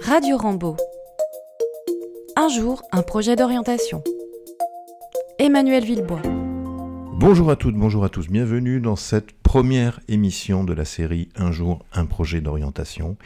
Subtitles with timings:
[0.00, 0.76] Radio Rambo.
[2.36, 4.02] Un jour, un projet d'orientation.
[5.38, 6.22] Emmanuel Villebois.
[7.14, 11.52] Bonjour à toutes, bonjour à tous, bienvenue dans cette première émission de la série Un
[11.52, 13.16] jour, un projet d'orientation.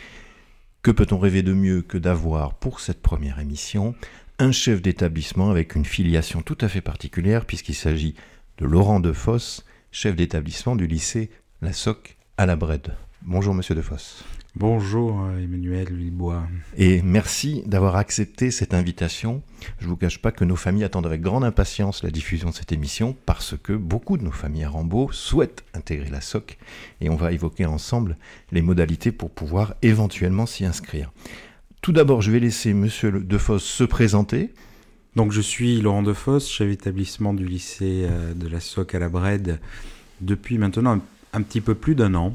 [0.82, 3.94] Que peut-on rêver de mieux que d'avoir pour cette première émission
[4.38, 8.14] un chef d'établissement avec une filiation tout à fait particulière puisqu'il s'agit
[8.58, 11.30] de Laurent Defosse, chef d'établissement du lycée
[11.62, 12.94] La Soc à la Brède.
[13.22, 14.24] Bonjour monsieur Defosse.
[14.58, 16.48] Bonjour euh, Emmanuel Villebois.
[16.78, 19.42] Et merci d'avoir accepté cette invitation.
[19.78, 22.54] Je ne vous cache pas que nos familles attendent avec grande impatience la diffusion de
[22.54, 26.56] cette émission parce que beaucoup de nos familles à Rambaud souhaitent intégrer la SOC
[27.02, 28.16] et on va évoquer ensemble
[28.50, 31.12] les modalités pour pouvoir éventuellement s'y inscrire.
[31.82, 34.54] Tout d'abord, je vais laisser Monsieur Defosse se présenter.
[35.16, 39.10] Donc je suis Laurent Defosse, chef d'établissement du lycée euh, de la SOC à la
[39.10, 39.60] Brède
[40.22, 40.98] depuis maintenant
[41.34, 42.34] un petit peu plus d'un an.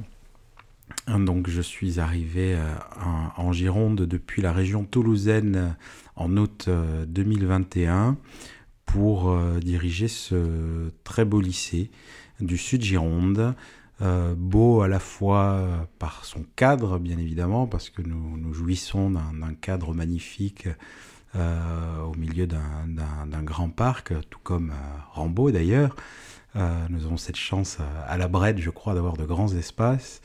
[1.08, 2.74] Donc je suis arrivé euh,
[3.38, 5.70] en, Gironde depuis la région toulousaine euh,
[6.16, 6.70] en août
[7.08, 8.12] 2021 euh,
[8.86, 11.92] pour diriger ce très beau lycée
[12.42, 13.56] du sud Gironde.
[14.36, 19.94] beau à la fois par son cadre, bien évidemment, parce que nous, jouissons d'un cadre
[19.94, 20.68] magnifique
[21.34, 24.74] au milieu d'un grand parc, tout comme
[25.14, 25.96] Rambaud d'ailleurs.
[26.56, 30.22] nous avons cette chance à la Brède, je crois, d'avoir de grands espaces.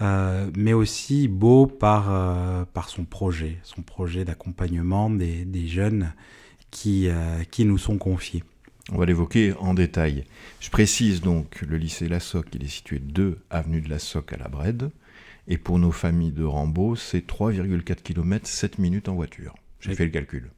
[0.00, 6.12] Euh, mais aussi beau par, euh, par son projet, son projet d'accompagnement des, des, jeunes
[6.72, 8.42] qui, euh, qui nous sont confiés.
[8.90, 10.24] On va l'évoquer en détail.
[10.58, 14.32] Je précise donc le lycée La Soc, il est situé 2 avenue de La Soc
[14.32, 14.90] à la Brède.
[15.46, 19.54] Et pour nos familles de Rambaud, c'est 3,4 km, 7 minutes en voiture.
[19.78, 20.50] J'ai fait le calcul.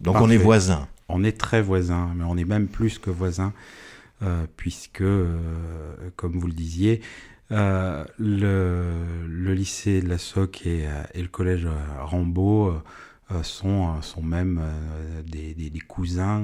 [0.00, 0.88] Donc on est voisins.
[1.08, 3.52] On est très voisins, mais on est même plus que voisins,
[4.56, 5.04] puisque,
[6.16, 7.02] comme vous le disiez,
[7.52, 11.66] euh, le, lycée de la SOC et, euh, le collège
[11.98, 12.68] Rambaud
[13.32, 14.60] euh, sont, sont même
[15.26, 15.54] des,
[15.86, 16.42] cousins.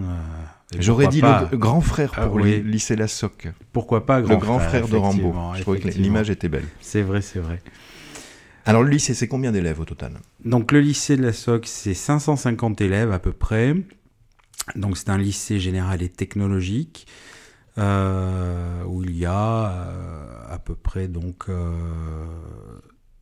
[0.79, 3.49] J'aurais dit le grand frère pour le lycée La Soc.
[3.72, 5.34] Pourquoi pas grand Le grand frère, de Rambaud.
[5.55, 6.66] Je trouvais que l'image était belle.
[6.81, 7.61] C'est vrai, c'est vrai.
[8.65, 10.15] Alors le lycée, c'est combien d'élèves au total?
[10.45, 13.77] Donc le lycée de la SOC, c'est 550 élèves à peu près.
[14.75, 17.06] Donc c'est un lycée général et technologique.
[17.78, 21.50] Euh, où il y a euh, à peu près donc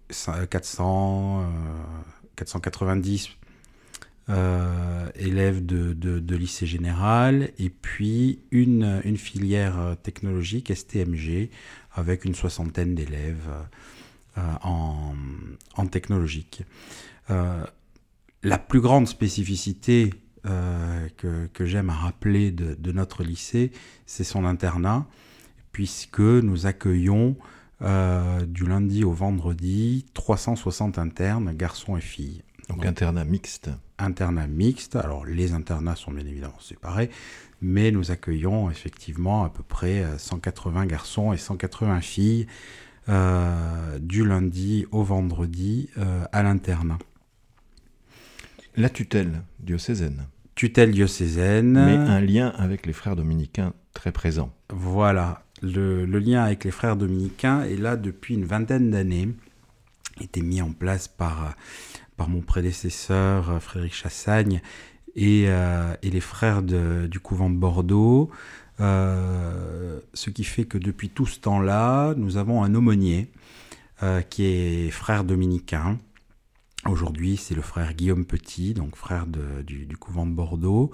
[0.09, 1.50] 400,
[2.37, 3.31] 490
[4.28, 11.50] euh, élèves de, lycée général et puis une, filière technologique STMG
[11.93, 13.50] avec une soixantaine d'élèves
[14.37, 15.14] en,
[15.76, 16.62] en, technologique.
[17.28, 20.12] la plus grande spécificité
[20.47, 23.72] euh, que, que j'aime rappeler de, de, notre lycée,
[24.06, 25.06] c'est son internat,
[25.72, 27.37] puisque nous accueillons
[27.82, 32.43] euh, du lundi au vendredi 360 internes, garçons et filles.
[32.69, 33.71] Donc, internat mixte.
[33.99, 34.97] Internat mixte.
[34.97, 37.11] Alors les internats sont bien évidemment séparés,
[37.61, 42.47] mais nous accueillons effectivement à peu près 180 euh, garçons et 180 filles
[43.09, 46.99] euh, du lundi au vendredi euh, à l'internat.
[48.76, 50.26] La tutelle diocésaine
[50.64, 51.72] tutelle diocésaine.
[51.72, 54.50] Mais un lien avec les frères dominicains très présent.
[54.70, 59.28] Voilà, le, lien avec les frères dominicains est là depuis une vingtaine d'années.
[60.22, 61.54] était mis en place par,
[62.16, 64.62] par mon prédécesseur Frédéric Chassagne
[65.14, 68.31] et, euh, et les frères du couvent de Bordeaux.
[68.81, 73.31] Euh, ce qui fait que depuis tout ce temps-là, nous avons un aumônier
[74.02, 75.98] euh, qui est frère dominicain,
[76.87, 80.91] Aujourd'hui, c'est le frère Guillaume Petit, donc frère du, couvent de Bordeaux.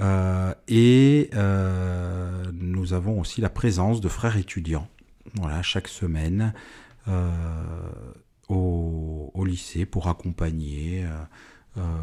[0.00, 4.88] Euh, et euh, nous avons aussi la présence de frères étudiants,
[5.34, 6.54] voilà, chaque semaine
[7.08, 7.30] euh,
[8.48, 11.04] au, lycée pour accompagner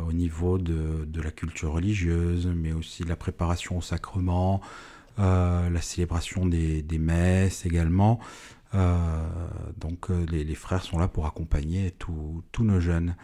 [0.08, 4.62] au niveau de, la culture religieuse, mais aussi de la préparation au sacrement,
[5.18, 8.20] la célébration des messes également.
[8.76, 9.24] Euh,
[9.78, 13.16] donc euh, les, frères sont là pour accompagner tous nos jeunes.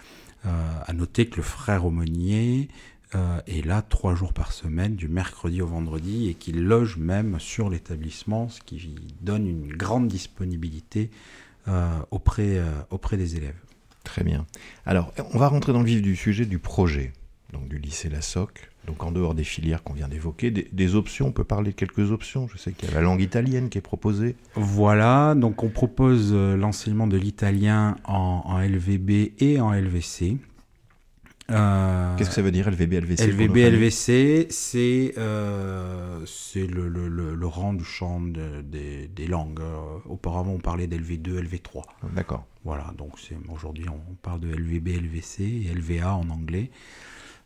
[0.45, 0.49] Euh,
[0.85, 2.69] à noter que le frère aumônier
[3.47, 7.69] est là trois jours par semaine, du mercredi au vendredi, et qu'il loge même sur
[7.69, 11.11] l'établissement, ce qui donne une grande disponibilité
[12.11, 13.55] auprès, auprès des élèves.
[14.03, 14.45] Très bien.
[14.85, 17.13] Alors, on va rentrer dans le vif du sujet du projet,
[17.55, 21.27] donc du lycée La Soc donc en dehors des filières qu'on vient d'évoquer, des, options,
[21.27, 22.47] on peut parler de quelques options.
[22.47, 24.35] Je sais qu'il y a la langue italienne qui est proposée.
[24.55, 30.37] Voilà, donc on propose euh, l'enseignement de l'italien en, LVB et en LVC.
[31.51, 36.25] Euh, Qu'est-ce que ça veut dire LVB, LVC LVB, LVC, c'est euh,
[36.55, 39.59] le, le, le, rang du champ des, des langues.
[39.59, 41.83] Euh, auparavant, on parlait d'LV2, LV3.
[42.15, 42.45] D'accord.
[42.63, 43.13] Voilà, donc
[43.49, 46.71] aujourd'hui, on parle de LVB, LVC et LVA en anglais.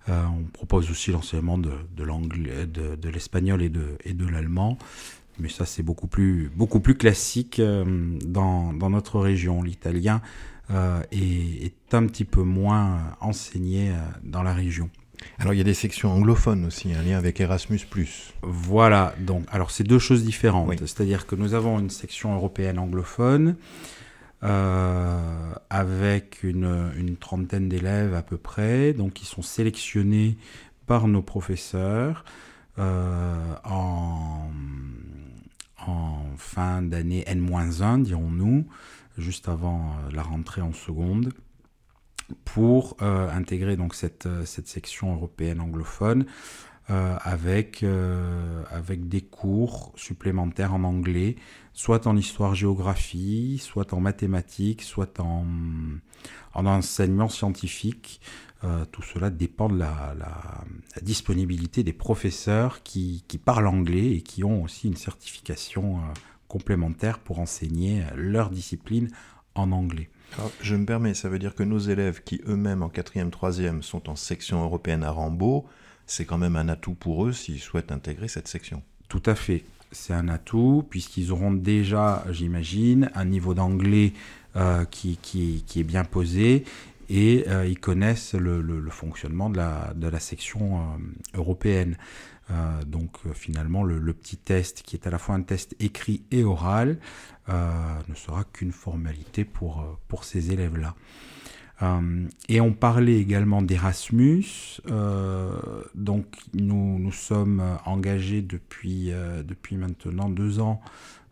[0.09, 2.05] On propose aussi l'enseignement de, de,
[2.65, 4.77] de, de l'espagnol et de, et de l'allemand.
[5.39, 9.61] Mais ça, c'est beaucoup plus, beaucoup plus classique dans, dans notre région.
[9.63, 10.21] L'italien
[10.71, 14.89] euh, est, un petit peu moins enseigné euh, dans la région.
[15.37, 18.41] Alors il y a des sections anglophones aussi, un lien avec Erasmus +.
[18.41, 20.77] Voilà, donc alors c'est deux choses différentes.
[20.79, 23.55] C'est-à-dire que nous avons une section européenne anglophone
[24.43, 30.37] euh, avec une, trentaine d'élèves à peu près, donc qui sont sélectionnés
[30.87, 32.23] par nos professeurs
[32.77, 34.49] en,
[35.85, 38.65] en fin d'année N-1, dirons-nous
[39.19, 41.33] juste avant euh, la rentrée en seconde
[42.45, 43.95] pour euh, intégrer donc
[44.25, 46.25] euh, cette section européenne anglophone
[46.89, 47.85] avec,
[48.71, 51.35] avec des cours supplémentaires en anglais,
[51.73, 55.45] soit en histoire-géographie, soit en mathématiques, soit en,
[56.53, 58.21] en enseignement scientifique.
[58.91, 60.15] tout cela dépend de la,
[61.01, 65.99] disponibilité des professeurs qui, parlent anglais et qui ont aussi une certification
[66.49, 69.09] complémentaires pour enseigner leur discipline
[69.55, 70.09] en anglais.
[70.61, 74.09] je me permets, ça veut dire que nos élèves qui eux-mêmes en 4e, 3e sont
[74.09, 75.65] en section européenne à Rambaud,
[76.09, 78.81] c'est quand même un atout pour eux s'ils souhaitent intégrer cette section.
[79.07, 79.63] Tout à fait.
[79.91, 84.13] C'est un atout puisqu'ils auront déjà, j'imagine, un niveau d'anglais
[84.55, 85.19] euh, qui,
[85.75, 86.63] est bien posé
[87.09, 91.95] et euh, ils connaissent le, fonctionnement de la, section euh, européenne.
[92.87, 96.97] Donc finalement, le, petit test, qui est à la fois un test écrit et oral,
[97.47, 100.95] ne sera qu'une formalité pour ces élèves-là.
[102.49, 104.81] Et on parlait également d'Erasmus.
[105.95, 109.11] donc nous, nous sommes engagés depuis,
[109.45, 110.81] depuis maintenant deux ans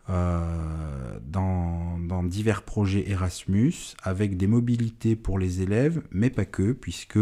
[0.07, 3.73] dans, divers projets Erasmus
[4.03, 7.19] avec des mobilités pour les élèves, mais pas que, puisque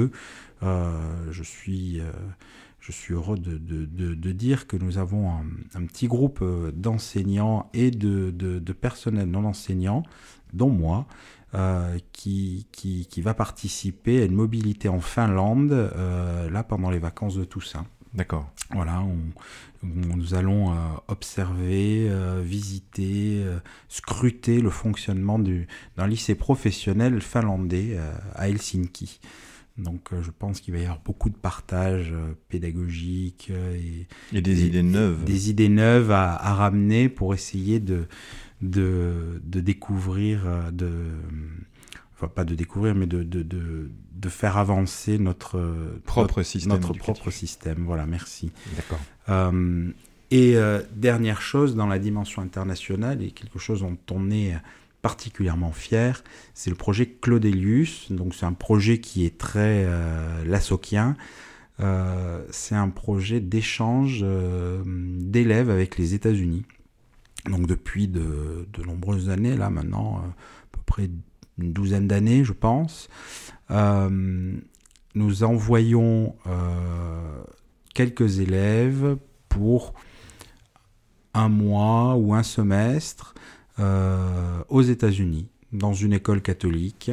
[0.62, 2.02] je suis
[2.86, 8.60] je suis heureux de, dire que nous avons un, petit groupe euh, d'enseignants et de,
[8.74, 10.04] personnels non enseignants,
[10.54, 11.08] dont moi,
[11.56, 17.36] euh, qui, qui, va participer à une mobilité en Finlande, euh, là, pendant les vacances
[17.36, 17.86] de Toussaint.
[18.14, 18.50] D'accord.
[18.72, 19.04] Voilà,
[19.84, 20.74] nous allons
[21.10, 22.10] observer,
[22.42, 23.44] visiter,
[23.90, 27.98] scruter le fonctionnement d'un lycée professionnel finlandais
[28.36, 29.20] à Helsinki.
[29.78, 33.78] Donc euh, je pense qu'il va y avoir beaucoup de partage euh, pédagogique euh,
[34.32, 35.26] et, des idées neuves.
[35.26, 38.08] Des idées neuves à, ramener pour essayer de,
[38.70, 40.92] de, de, découvrir, de,
[42.14, 45.62] enfin pas de découvrir, mais de, de, de faire avancer notre
[46.06, 46.74] propre système.
[46.74, 47.84] Notre propre système.
[47.86, 48.52] Voilà, merci.
[48.76, 49.54] D'accord.
[50.32, 50.58] et
[50.96, 54.56] dernière chose, dans la dimension internationale, et quelque chose dont on est
[55.06, 56.24] particulièrement fier,
[56.56, 58.12] c'est le projet Claudelius.
[58.12, 60.44] Donc c'est un projet qui est très euh,
[61.80, 66.64] euh c'est un projet d'échange euh, d'élèves avec les États-Unis.
[67.46, 71.10] Donc depuis de, nombreuses années, là maintenant, euh, à peu près
[71.58, 73.08] une douzaine d'années, je pense,
[73.70, 76.36] nous envoyons
[77.94, 79.94] quelques élèves pour
[81.36, 83.36] un mois ou un semestre
[83.80, 87.12] euh, aux États-Unis, dans une école catholique,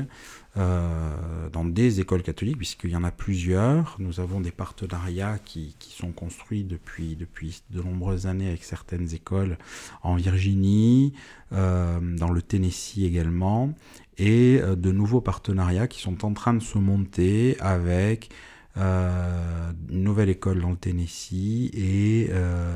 [0.59, 3.97] euh, dans des écoles catholiques, puisqu'il y en a plusieurs.
[3.99, 9.57] Nous avons des partenariats qui, sont construits depuis, depuis de nombreuses années avec certaines écoles
[10.03, 11.15] en Virginie,
[11.53, 13.73] euh, dans le Tennessee également,
[14.19, 18.29] et euh, de nouveaux partenariats qui sont en train de se monter avec
[18.77, 22.31] une nouvelle école dans le Tennessee et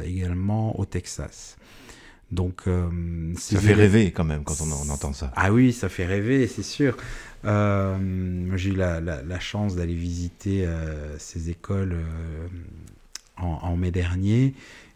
[0.05, 1.57] également au Texas.
[2.33, 5.33] Donc, euh, ça fait rêver quand même quand on, entend ça.
[5.37, 6.97] Ah oui, ça fait rêver, c'est sûr.
[7.45, 11.97] Euh, j'ai eu la, la, chance d'aller visiter euh, ces écoles
[13.37, 14.55] en, en, mai dernier.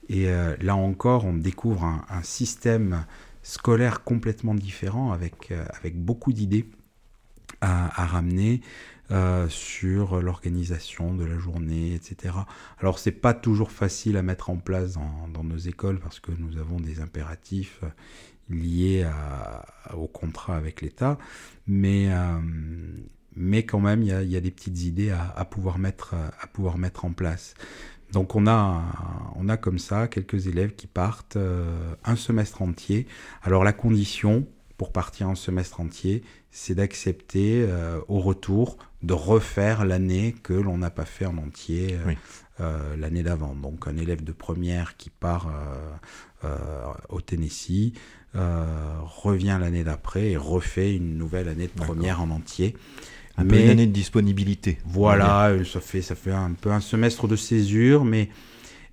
[0.09, 0.27] Et
[0.61, 3.05] là encore, on découvre un, un, système
[3.45, 6.67] scolaire complètement différent avec, avec beaucoup d'idées
[7.61, 8.61] à, à, ramener.
[9.13, 12.33] Euh, sur l'organisation de la journée, etc.
[12.79, 16.59] Alors c'est pas toujours facile à mettre en place dans, nos écoles parce que nous
[16.59, 17.89] avons des impératifs euh,
[18.51, 19.05] liés
[19.97, 21.19] au contrat avec l'État,
[21.67, 22.39] mais, euh,
[23.35, 27.05] mais quand même il y a, des petites idées à, pouvoir mettre, à pouvoir mettre
[27.05, 27.55] en place.
[28.13, 31.39] Donc on a, on a comme ça quelques élèves qui partent
[32.05, 33.09] un semestre entier.
[33.43, 34.47] Alors la condition,
[34.81, 40.79] pour partir en semestre entier, c'est d'accepter euh, au retour de refaire l'année que l'on
[40.79, 41.99] n'a pas fait en entier
[42.99, 43.55] l'année d'avant.
[43.55, 45.51] Donc un élève de première qui part
[47.11, 47.93] au Tennessee
[48.35, 52.75] revient l'année d'après et refait une nouvelle année de première en entier.
[53.37, 54.79] Un peu une année de disponibilité.
[54.87, 58.31] Voilà, ça fait, ça fait un peu un semestre de césure, mais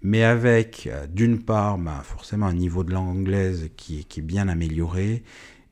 [0.01, 4.23] mais avec euh, d'une part bah, forcément un niveau de langue anglaise qui, qui est
[4.23, 5.23] bien amélioré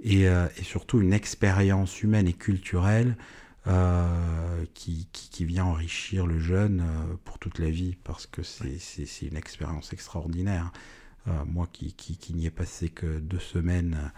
[0.04, 3.16] et, euh, et surtout une expérience humaine et culturelle
[3.68, 8.44] euh, qui, qui, qui, vient enrichir le jeune euh, pour toute la vie parce que
[8.44, 8.78] c'est
[9.22, 10.72] une expérience extraordinaire.
[11.48, 14.12] Moi qui, qui, n'y ai passé que deux semaines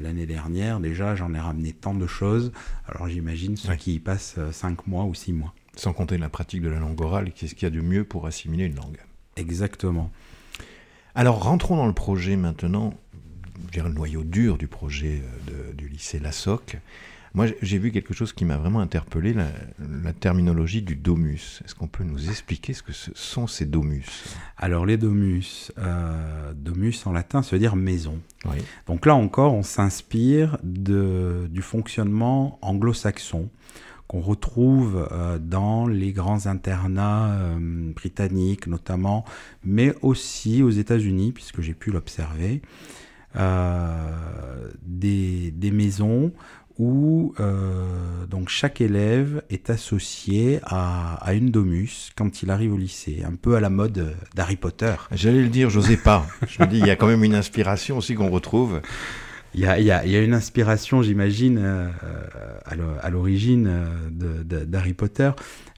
[0.00, 2.50] l'année dernière, déjà j'en ai ramené tant de choses,
[2.88, 5.54] alors j'imagine ceux qui y passent cinq mois ou six mois.
[5.76, 8.26] Sans compter la pratique de la langue orale, qu'est-ce qu'il y a de mieux pour
[8.26, 8.98] assimiler une langue
[9.36, 10.10] Exactement.
[11.14, 12.92] Alors rentrons dans le projet maintenant,
[13.74, 16.78] le noyau dur du projet euh, de, du lycée Lassoc.
[17.34, 19.48] Moi, j'ai vu quelque chose qui m'a vraiment interpellé, la,
[20.04, 21.62] la terminologie du domus.
[21.64, 24.04] Est-ce qu'on peut nous expliquer ce que ce sont ces domus?
[24.58, 28.20] Alors, les domus, euh, domus en latin, ça veut dire maison.
[28.44, 28.58] Oui.
[28.86, 33.48] Donc là encore, on s'inspire du fonctionnement anglo-saxon
[34.08, 39.24] qu'on retrouve euh, dans les grands internats euh, britanniques notamment,
[39.64, 42.60] mais aussi aux États-Unis, puisque j'ai pu l'observer,
[43.34, 46.32] des, des, maisons
[46.78, 52.78] où euh, donc chaque élève est associé à, à, une domus quand il arrive au
[52.78, 54.94] lycée, un peu à la mode d'Harry Potter.
[55.12, 56.26] J'allais le dire, j'osais pas.
[56.48, 58.80] Je me dis, il y a quand même une inspiration aussi qu'on retrouve
[59.54, 61.88] il y a, y, a, y a, une inspiration, j'imagine, euh,
[62.64, 65.30] à l'origine euh, d'Harry Potter,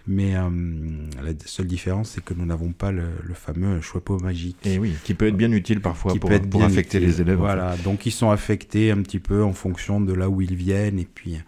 [0.07, 0.51] mais euh,
[1.23, 4.59] la seule différence, c'est que nous n'avons pas le, le, fameux chapeau magique.
[4.65, 7.09] Et oui, qui peut être bien utile parfois pour, pour affecter utile.
[7.09, 7.39] les élèves.
[7.39, 7.83] Voilà, en fait.
[7.83, 11.09] donc ils sont affectés un petit peu en fonction de là où ils viennent, et
[11.13, 11.39] puis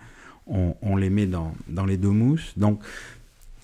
[0.46, 2.54] on, on les met dans, dans les domus.
[2.56, 2.80] Donc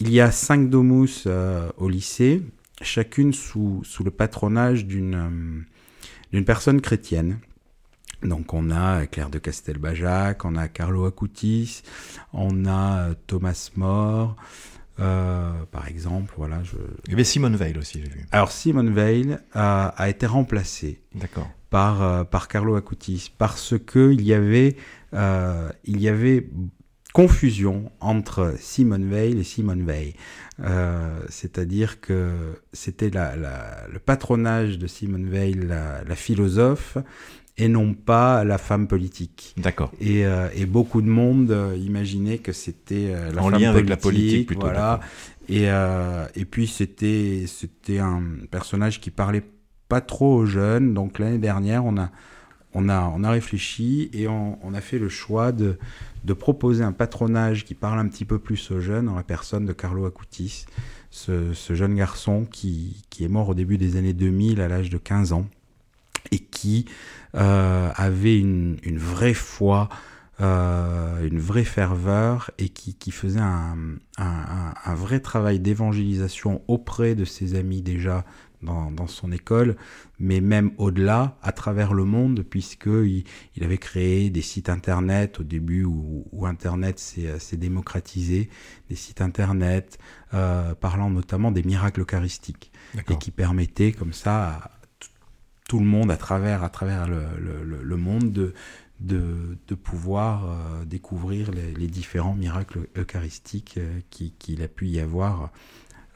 [0.01, 2.43] il y a cinq domus euh, au lycée,
[2.83, 5.65] chacune sous, sous le patronage d'une
[6.33, 7.39] d'une personne chrétienne.
[8.23, 11.83] Donc on a Claire de Castelbajac, on a Carlo Acutis,
[12.33, 14.82] on a Thomas More, euh,
[15.71, 16.63] par exemple, voilà.
[16.63, 16.77] Je...
[17.07, 18.27] Il y avait Simone Veil aussi, j'ai vu.
[18.31, 21.03] Alors Simone Veil a, a été remplacée
[21.71, 24.77] par euh, par Carlo Acutis parce que il y avait
[25.15, 26.49] euh, il y avait
[27.13, 30.15] confusion entre Simone Veil et Simone Veil.
[30.61, 32.33] Euh, C'est-à-dire que
[32.73, 36.97] c'était la, la, le patronage de Simone Veil, la, la philosophe,
[37.59, 39.55] et non pas la femme politique.
[39.57, 39.93] D'accord.
[40.01, 43.71] Et, euh, et, beaucoup de monde euh, imaginait que c'était euh, la en femme lien
[43.71, 44.63] avec la politique plutôt.
[44.67, 45.01] Voilà.
[45.49, 49.43] Et, euh, et puis c'était c'était un personnage qui parlait
[49.89, 50.95] pas trop aux jeunes.
[50.95, 52.11] Donc l'année dernière, on a
[52.75, 55.79] on a on a réfléchi et on, on, a fait le choix de
[56.25, 59.67] de proposer un patronage qui parle un petit peu plus aux jeunes en la personne
[59.67, 60.65] de Carlo Acutis,
[61.11, 64.89] ce, ce jeune garçon qui qui est mort au début des années 2000 à l'âge
[64.89, 65.47] de 15 ans
[66.31, 66.87] et qui
[67.35, 69.89] euh, avait une, une, vraie foi,
[70.41, 73.77] euh, une vraie ferveur et qui, qui faisait un,
[74.19, 78.25] un, un, vrai travail d'évangélisation auprès de ses amis déjà
[78.63, 79.77] dans, dans, son école,
[80.19, 83.25] mais même au-delà, à travers le monde, puisqu'il
[83.57, 85.41] il avait créé des sites internet.
[85.41, 88.51] Au début où, où Internet s'est démocratisé,
[88.89, 89.99] des sites internet
[90.35, 92.73] euh, parlant notamment des miracles eucharistiques,
[93.09, 94.71] et qui permettaient comme ça à,
[95.73, 98.53] tout le monde à travers, à travers le, monde de,
[99.01, 105.51] de, pouvoir euh, découvrir les, différents miracles eucharistiques euh, qu'il qui a pu y avoir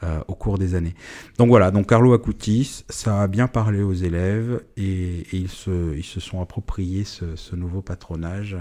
[0.03, 0.93] euh, au cours des années.
[1.39, 6.03] Donc voilà, donc Carlo Acutis, ça a bien parlé aux élèves et, ils, se, ils
[6.03, 8.55] se sont appropriés ce, nouveau patronage.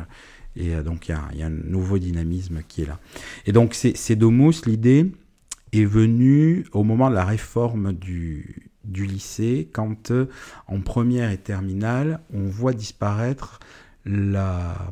[0.56, 2.98] Et euh, donc il y, a un nouveau dynamisme qui est là.
[3.44, 5.12] Et donc ces Domus, l'idée
[5.74, 10.28] est venue au moment de la réforme du, du lycée quand euh,
[10.66, 13.60] en première et terminale on voit disparaître
[14.04, 14.90] la,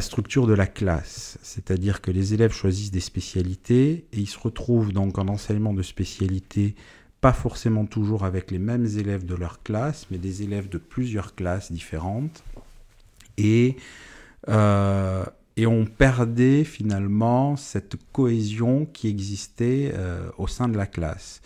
[0.00, 4.92] structure de la classe, c'est-à-dire que les élèves choisissent des spécialités et ils se retrouvent
[4.92, 6.74] donc en enseignement de spécialité
[7.20, 11.34] pas forcément toujours avec les mêmes élèves de leur classe, mais des élèves de plusieurs
[11.34, 12.44] classes différentes.
[13.36, 13.76] Et,
[14.48, 15.24] euh,
[15.60, 21.42] on perdait finalement cette cohésion qui existait euh, au sein de la classe.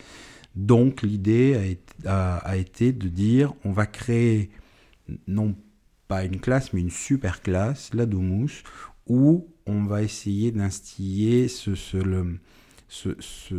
[0.55, 4.51] Donc l'idée a, été de dire on va créer
[5.27, 5.55] non
[6.07, 8.63] pas une classe mais une super classe, la Domus,
[9.07, 11.73] où on va essayer d'instiller ce,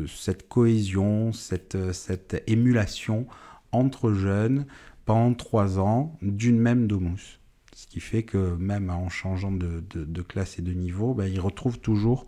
[0.07, 3.27] cette cohésion, cette, émulation
[3.73, 4.67] entre jeunes
[5.05, 7.41] pendant trois ans d'une même Domus.
[7.75, 11.81] Ce qui fait que même en changeant de, classe et de niveau, ben, ils retrouvent
[11.81, 12.27] toujours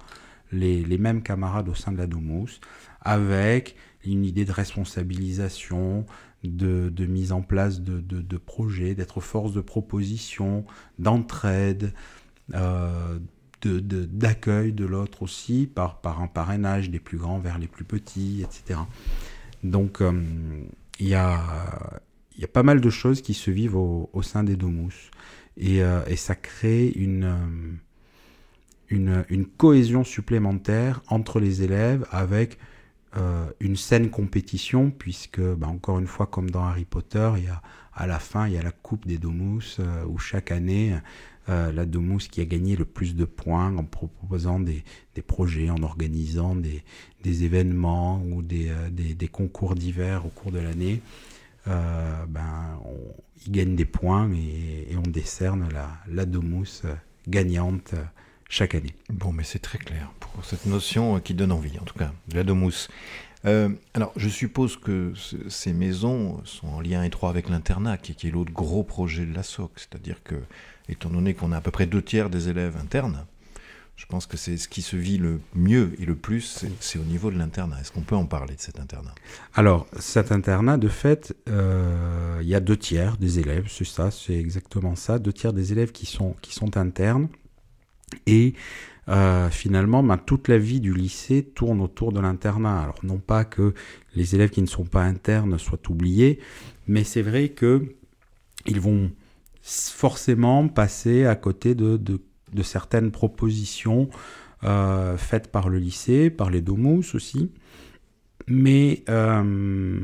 [0.52, 2.60] les, mêmes camarades au sein de la Domus,
[3.00, 3.76] avec
[4.12, 6.06] une idée de responsabilisation,
[6.44, 10.64] de, mise en place de, projets, d'être force de proposition,
[10.98, 11.92] d'entraide,
[12.54, 13.18] euh,
[13.64, 18.42] d'accueil de, l'autre aussi, par, par un parrainage des plus grands vers les plus petits,
[18.44, 18.80] etc.
[19.64, 20.22] Donc euh,
[21.00, 22.00] il y, a,
[22.38, 25.10] y a pas mal de choses qui se vivent au, sein des Domus.
[25.56, 27.34] Et, euh, et ça crée une,
[28.88, 32.58] une, une, cohésion supplémentaire entre les élèves avec
[33.16, 37.48] euh, une saine compétition, puisque, bah, encore une fois, comme dans Harry Potter, il y
[37.48, 37.62] a,
[37.94, 40.94] à la fin, il y a la Coupe des Domus, euh, où chaque année,
[41.48, 44.82] euh, la Domus qui a gagné le plus de points en proposant des,
[45.26, 46.82] projets, en organisant des,
[47.24, 48.70] événements ou des,
[49.32, 51.00] concours divers au cours de l'année,
[51.66, 52.78] ben,
[53.44, 56.26] il gagne des points et, on décerne la, la
[57.26, 57.94] gagnante
[58.48, 58.94] chaque année.
[59.10, 62.36] Bon, mais c'est très clair pour cette notion qui donne envie, en tout cas, de
[62.36, 62.88] la domousse.
[63.44, 65.12] Euh, alors, je suppose que
[65.48, 69.42] ces maisons sont en lien étroit avec l'internat, qui, est l'autre gros projet de la
[69.42, 69.70] SOC.
[69.76, 70.36] C'est-à-dire que,
[70.88, 73.24] étant donné qu'on a à peu près deux tiers des élèves internes,
[73.94, 77.04] je pense que c'est ce qui se vit le mieux et le plus, c'est au
[77.04, 77.80] niveau de l'internat.
[77.80, 79.14] Est-ce qu'on peut en parler de cet internat?
[79.54, 84.10] Alors, cet internat, de fait, euh, il y a deux tiers des élèves, c'est ça,
[84.10, 87.28] c'est exactement ça, deux tiers des élèves qui sont, qui sont internes
[88.26, 88.54] et
[89.08, 92.82] euh, finalement, ben, toute la vie du lycée tourne autour de l'internat.
[92.82, 93.74] Alors non pas que
[94.14, 96.40] les élèves qui ne sont pas internes soient oubliés,
[96.88, 97.94] mais c'est vrai que
[98.66, 99.10] ils vont
[99.62, 102.20] forcément passer à côté de,
[102.62, 104.08] certaines propositions
[104.64, 107.52] euh, faites par le lycée, par les domus aussi,
[108.48, 110.00] mais euh,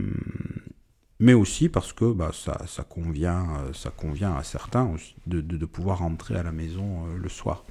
[1.23, 4.93] mais aussi parce que bah, ça, convient, euh, ça convient à certains
[5.29, 7.64] de, pouvoir rentrer à la maison euh, le soir.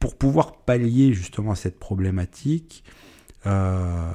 [0.00, 2.82] Pour pouvoir pallier justement à cette problématique,
[3.46, 4.10] euh,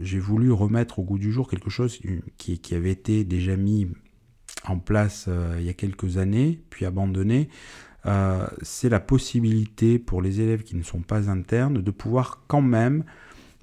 [0.00, 2.00] j'ai voulu remettre au goût du jour quelque chose
[2.36, 3.86] qui avait été déjà mis
[4.66, 7.48] en place il y a quelques années, puis abandonné.
[8.62, 13.04] c'est la possibilité pour les élèves qui ne sont pas internes de pouvoir quand même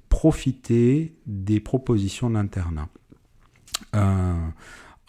[0.08, 2.88] profiter des propositions d'internat.
[3.94, 4.48] Euh,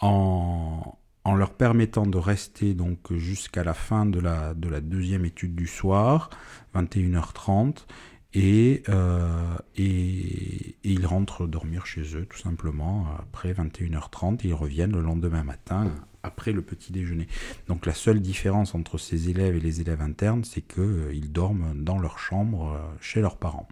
[0.00, 0.96] en,
[1.36, 5.66] leur permettant de rester donc jusqu'à la fin de la, de la deuxième étude du
[5.66, 6.28] soir,
[6.74, 7.86] 21h30,
[8.34, 15.00] et, euh, et, ils rentrent dormir chez eux tout simplement après 21h30 ils reviennent le
[15.00, 15.90] lendemain matin
[16.22, 17.26] après le petit déjeuner.
[17.68, 21.72] Donc la seule différence entre ces élèves et les élèves internes, c'est qu'ils euh, dorment
[21.74, 23.68] dans leur chambre chez leurs parents.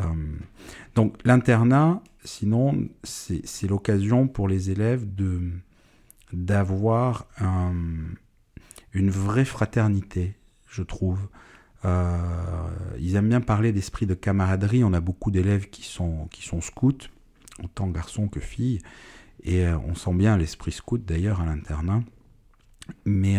[0.00, 0.04] Euh,
[0.94, 5.50] donc l'internat, sinon, c'est l'occasion pour les élèves de
[6.32, 7.26] d'avoir
[8.92, 10.34] une vraie fraternité,
[10.66, 11.28] je trouve.
[11.84, 14.82] Euh, ils aiment bien parler d'esprit de camaraderie.
[14.82, 17.08] On a beaucoup d'élèves qui sont, qui sont scouts,
[17.62, 18.80] autant garçons que filles,
[19.44, 22.02] et euh, on sent bien l'esprit scout d'ailleurs à l'internat.
[23.04, 23.38] Mais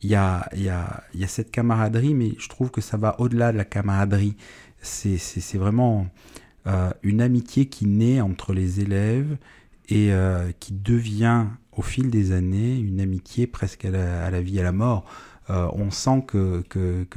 [0.00, 3.18] il y, a, y, a, y, a, cette camaraderie, mais je trouve que ça va
[3.20, 4.36] au-delà de la camaraderie
[4.82, 6.06] c'est vraiment
[6.66, 9.36] euh, une amitié qui naît entre les élèves
[9.88, 13.90] et euh, qui devient au fil des années une amitié presque à
[14.30, 15.04] la, vie et à la mort.
[15.50, 16.64] Euh, on sent que,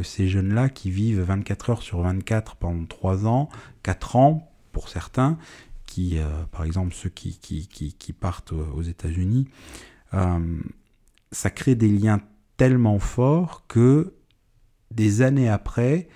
[0.04, 3.50] ces jeunes-là qui vivent 24 heures sur 24 pendant 3 ans,
[3.84, 5.38] 4 ans pour certains,
[5.86, 6.18] qui,
[6.52, 9.48] par exemple ceux qui, qui, qui partent aux États-Unis,
[11.32, 12.20] ça crée des liens
[12.58, 14.14] tellement forts que
[14.92, 16.08] des années après,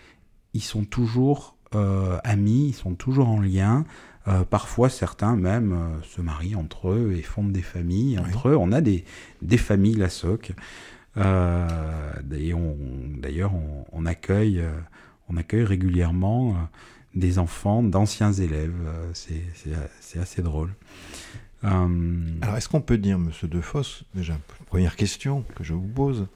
[0.54, 3.86] ils sont toujours euh, amis, ils sont toujours en lien.
[4.28, 8.56] Euh, parfois, certains même euh, se marient entre eux et fondent des familles entre eux.
[8.56, 9.06] On a des,
[9.42, 10.54] des familles, la SOC.
[11.16, 14.64] D'ailleurs, on, on, accueille,
[15.28, 16.56] on accueille régulièrement
[17.14, 18.74] des enfants d'anciens élèves.
[19.14, 20.74] C'est assez drôle.
[21.62, 26.28] Alors, est-ce qu'on peut dire, Monsieur Defosse, déjà, première question que je vous pose,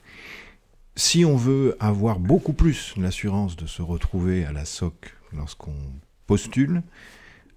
[0.96, 5.76] si on veut avoir beaucoup plus l'assurance de se retrouver à la SOC lorsqu'on
[6.28, 6.84] postule,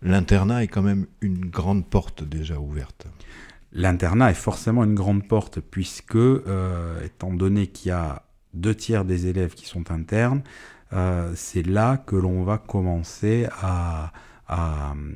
[0.03, 3.07] l'internat est quand même une grande porte déjà ouverte.
[3.73, 8.23] L'internat est forcément une grande porte puisque, euh, étant donné qu'il y a
[8.55, 10.43] deux tiers des élèves qui sont internes,
[10.93, 14.13] euh, c'est là que l'on va commencer à,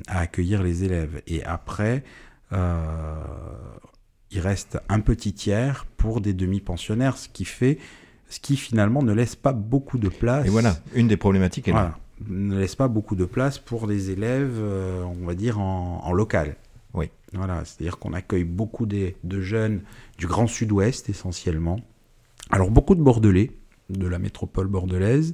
[0.07, 1.21] accueillir les élèves.
[1.25, 2.03] Et après,
[2.51, 3.15] euh,
[4.29, 7.79] il reste un petit tiers pour des demi-pensionnaires, ce qui fait
[8.31, 10.47] ce qui finalement ne laisse pas beaucoup de place.
[10.47, 11.97] Et voilà, une des problématiques est là.
[12.29, 16.55] Ne laisse pas beaucoup de place pour des élèves, euh, on va dire, en, local.
[16.93, 17.09] Oui.
[17.33, 19.81] Voilà, c'est-à-dire qu'on accueille beaucoup des- de jeunes
[20.17, 21.79] du Grand Sud-Ouest essentiellement.
[22.49, 23.51] Alors beaucoup de Bordelais,
[23.89, 25.33] de la métropole bordelaise.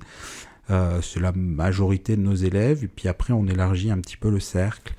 [0.69, 2.83] Euh, c'est la majorité de nos élèves.
[2.83, 4.93] Et puis après, on élargit un petit peu le cercle.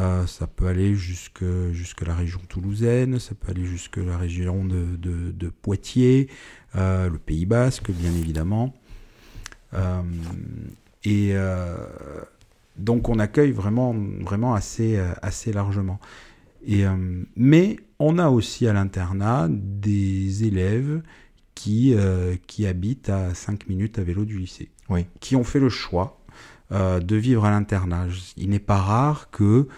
[0.00, 4.64] Euh, ça peut aller jusque, jusque la région toulousaine, ça peut aller jusque la région
[4.64, 6.28] de, de- de Poitiers,
[6.76, 8.74] euh, le Pays Basque, bien évidemment.
[9.74, 10.02] Euh,
[11.04, 11.34] et
[12.76, 15.98] donc, on accueille vraiment, vraiment assez, assez largement.
[16.66, 16.84] Et,
[17.36, 21.02] mais on a aussi à l'internat des élèves
[21.54, 21.94] qui,
[22.46, 25.06] qui habitent à 5 minutes à vélo du lycée, Oui.
[25.20, 26.19] qui ont fait le choix
[26.72, 28.06] euh, de vivre à l'internat.
[28.36, 29.68] Il n'est pas rare que,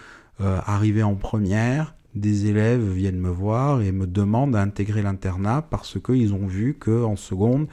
[0.41, 5.99] euh, arrivé en première, des élèves viennent me voir et me demandent d'intégrer l'internat parce
[5.99, 7.67] qu'ils ont vu qu'en seconde,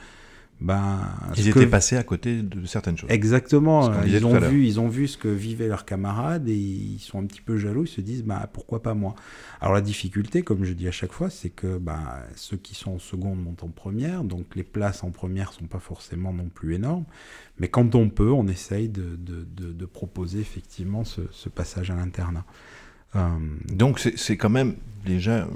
[0.61, 0.99] ben,
[1.35, 3.09] Ils étaient que- passés à côté de certaines choses.
[3.09, 3.89] Exactement.
[3.91, 7.19] Euh, Ils ont, vu, ils ont vu ce que vivaient leurs camarades et ils sont
[7.19, 7.83] un petit peu jaloux.
[7.85, 9.15] Ils se disent bah, pourquoi pas moi?
[9.59, 12.91] Alors la difficulté, comme je dis à chaque fois, c'est que bah, ceux qui sont
[12.93, 14.23] en seconde montent en première.
[14.23, 17.05] Donc les places en première sont pas forcément non plus énormes.
[17.59, 21.89] Mais quand on peut, on essaye de, de- de- de proposer effectivement ce, ce passage
[21.89, 22.45] à l'internat.
[23.15, 23.27] Euh,
[23.73, 25.47] Donc c'est quand même déjà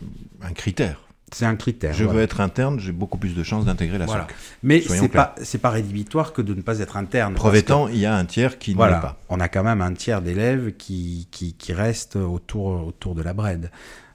[0.42, 1.05] un critère.
[1.34, 1.94] C'est un critère.
[1.94, 2.20] Je voilà.
[2.20, 4.24] veux être interne, j'ai beaucoup plus de chances d'intégrer la Voilà.
[4.28, 4.36] SOC.
[4.64, 5.34] Mais c'est clairs.
[5.62, 7.34] pas rédhibitoire que de ne pas être interne.
[7.34, 9.20] Preuve étant, il y a un tiers qui ne Voilà, l'est pas.
[9.30, 13.34] on a quand même un tiers d'élèves qui, qui, qui restent autour, autour de la
[13.34, 13.72] Brède.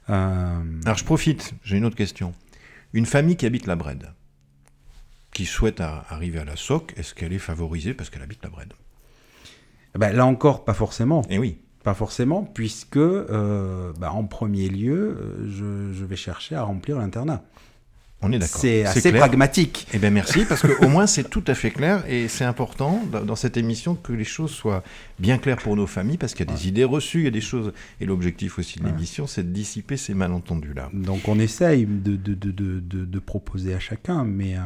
[0.09, 2.33] Euh, Alors je profite, j'ai une autre question.
[2.93, 4.09] Une famille qui habite la Brède,
[5.33, 8.49] qui souhaite à- arriver à la SOC, est-ce qu'elle est favorisée parce qu'elle habite la
[8.49, 8.73] Brède?
[9.97, 11.21] Ben, là encore, pas forcément.
[11.29, 11.57] Eh oui.
[11.83, 16.97] Pas forcément, puisque euh, ben, en premier lieu, euh, je, je vais chercher à remplir
[16.99, 17.43] l'internat.
[18.23, 18.61] On est d'accord.
[18.61, 19.21] C'est assez clair.
[19.21, 19.87] pragmatique.
[19.93, 23.35] Eh bien merci, parce qu'au moins c'est tout à fait clair et c'est important dans
[23.35, 24.83] cette émission que les choses soient
[25.17, 27.31] bien claires pour nos familles, parce qu'il y a des idées reçues, il y a
[27.31, 27.73] des choses...
[27.99, 28.91] Et l'objectif aussi de Ouais.
[28.91, 30.91] l'émission, c'est de dissiper ces malentendus-là.
[30.93, 34.61] Donc on essaye de, de, de, de, proposer à chacun, mais, euh,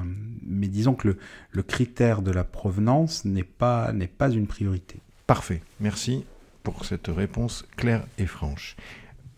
[0.46, 1.18] mais disons que le,
[1.52, 4.98] le critère de la provenance n'est pas, n'est pas une priorité.
[5.28, 6.26] Parfait, merci
[6.72, 8.76] pour cette réponse claire et franche.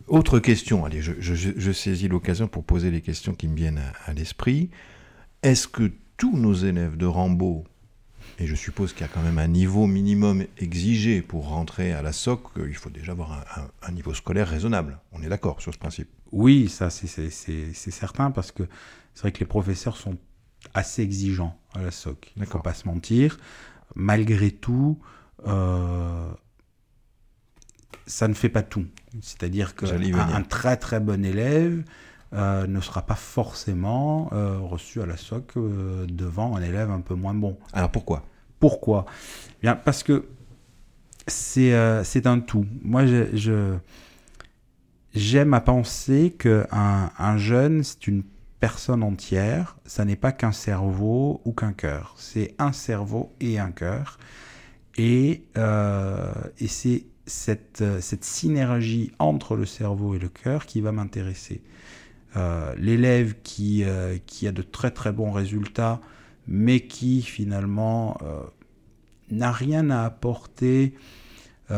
[0.08, 3.56] Autre question, allez, je, je- je- je saisis l'occasion pour poser les questions qui me
[3.56, 4.70] viennent à, à l'esprit.
[5.44, 7.66] Est-ce que tous nos élèves de Rambaud,
[8.40, 12.02] et je suppose qu'il y a quand même un niveau minimum exigé pour rentrer à
[12.02, 14.98] la SOC, euh, il faut déjà avoir un, un- un niveau scolaire raisonnable.
[15.12, 16.08] On est d'accord sur ce principe.
[16.32, 17.30] Oui, ça c'est-
[17.74, 18.64] certain parce que
[19.14, 20.18] c'est vrai que les professeurs sont
[20.74, 22.32] assez exigeants à la SOC.
[22.36, 23.40] Il ne faut pas se mentir.
[23.96, 25.00] Malgré tout,
[25.48, 26.30] euh,
[28.06, 28.86] ça ne fait pas tout.
[29.22, 31.84] C'est-à-dire qu'un très très bon élève
[32.34, 37.00] euh, ne sera pas forcément euh, reçu à la SOC euh, devant un élève un
[37.00, 37.58] peu moins bon.
[37.72, 38.24] Alors pourquoi?
[38.60, 39.06] Pourquoi?
[39.62, 40.28] Bien, parce que
[41.28, 42.66] c'est un tout.
[42.82, 43.76] Moi, je,
[45.14, 48.24] j'aime à penser qu'un un jeune, c'est une
[48.60, 49.78] personne entière.
[49.86, 52.16] Ça n'est pas qu'un cerveau ou qu'un cœur.
[52.18, 54.18] C'est un cerveau et un cœur.
[54.98, 60.92] Et, et c'est cette, euh, cette synergie entre le cerveau et le cœur qui va
[60.92, 61.62] m'intéresser.
[62.36, 66.02] Euh, L'élève qui, euh, qui a de très très bons résultats,
[66.48, 68.18] mais qui finalement
[69.30, 70.94] n'a rien à apporter
[71.70, 71.74] au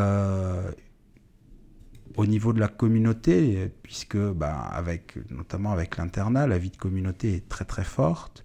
[2.28, 7.50] niveau de la communauté, puisque ben, avec, notamment avec l'internat, la vie de communauté est
[7.50, 8.44] très très forte,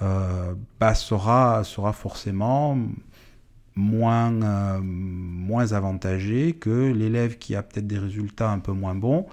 [0.00, 2.78] bah, sera, sera forcément
[3.76, 9.26] moins, euh, moins avantagé que l'élève qui a peut-être des résultats un peu moins bons,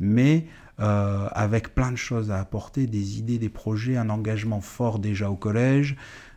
[0.00, 0.46] mais
[0.80, 5.28] euh, avec plein de choses à apporter, des idées, des projets, un engagement fort déjà
[5.28, 5.96] au collège.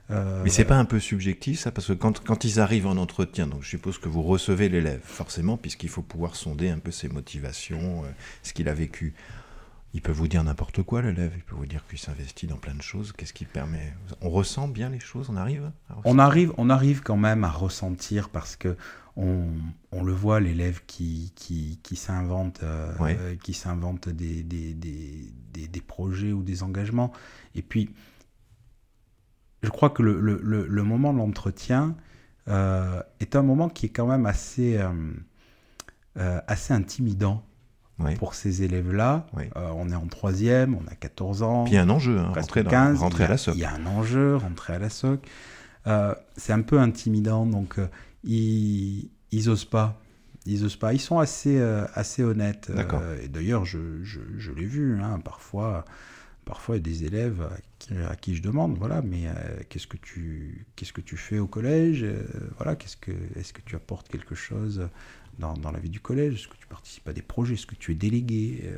[0.09, 2.97] Euh, Mais c'est pas un peu subjectif ça Parce que quand, quand ils arrivent en
[2.97, 6.91] entretien, donc je suppose que vous recevez l'élève, forcément, puisqu'il faut pouvoir sonder un peu
[6.91, 8.07] ses motivations, euh,
[8.41, 9.13] ce qu'il a vécu.
[9.93, 11.33] Il peut vous dire n'importe quoi, l'élève.
[11.35, 13.11] Il peut vous dire qu'il s'investit dans plein de choses.
[13.11, 13.93] Qu'est-ce qui permet?
[14.21, 15.29] On ressent bien les choses?
[15.29, 18.77] On arrive à on arrive, on arrive quand même à ressentir parce que
[19.17, 19.47] on,
[19.91, 23.17] on le voit, l'élève qui, qui, qui s'invente euh, Ouais.
[23.19, 27.11] euh, qui s'invente des, des, des, des, des projets ou des engagements.
[27.53, 27.89] Et puis,
[29.63, 31.97] je crois que le, le, le, le moment de l'entretien
[32.47, 37.45] euh, est un moment qui est quand même assez, euh, assez intimidant
[38.17, 39.25] Pour ces élèves-là.
[39.33, 39.43] Oui.
[39.55, 41.63] Euh, on est en troisième, on a 14 ans.
[41.65, 43.31] Puis il y a un enjeu, hein, rentrer, dans- 15, rentrer il y à a-
[43.31, 43.55] la SOC.
[43.55, 45.27] Il y a un enjeu, rentrer à la SOC.
[45.87, 47.87] Euh, c'est un peu intimidant, donc euh,
[48.23, 49.99] ils, ils osent pas.
[50.45, 50.93] Ils osent pas.
[50.93, 52.71] Ils sont assez, euh, assez honnêtes.
[53.01, 55.85] Euh, et d'ailleurs, je, je, je l'ai vu, hein, parfois,
[56.45, 57.47] parfois il y a des élèves
[58.09, 59.23] à qui, je demande, voilà, mais
[59.69, 62.05] qu'est-ce que tu qu'est-ce que tu fais au collège?
[62.57, 64.87] Voilà, qu'est-ce que est-ce que tu apportes quelque chose?
[65.39, 67.75] Dans, dans, la vie du collège Est-ce que tu participes à des projets Est-ce que
[67.75, 68.69] tu es délégué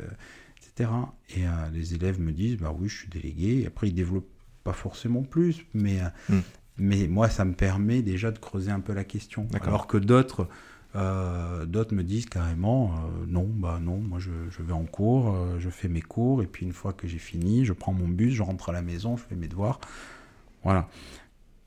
[0.57, 0.89] etc.
[1.35, 3.61] Et les élèves me disent, bah oui, je suis délégué.
[3.61, 4.31] Et après, ils développent
[4.63, 6.39] pas forcément plus, mais hmm.
[6.77, 9.47] Mais moi, ça me permet déjà de creuser un peu la question.
[9.61, 10.47] Alors que d'autres,
[10.95, 15.59] euh, d'autres me disent carrément, euh, non, bah non, moi je, vais en cours, euh,
[15.59, 18.33] je fais mes cours, et puis une fois que j'ai fini, je prends mon bus,
[18.33, 19.79] je rentre à la maison, je fais mes devoirs.
[20.63, 20.87] Voilà.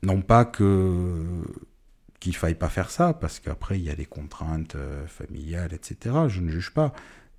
[0.03, 1.23] Non pas que
[2.19, 4.77] qu'il faille pas faire ça, parce qu'après il y a des contraintes
[5.07, 6.15] familiales, etc.
[6.27, 6.93] Je ne juge pas.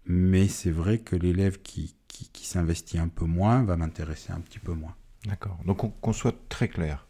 [0.07, 4.59] Mais c'est vrai que l'élève qui, qui, s'investit un peu moins va m'intéresser un petit
[4.59, 4.95] peu moins.
[5.27, 5.59] D'accord.
[5.67, 7.09] Donc qu'on soit très clair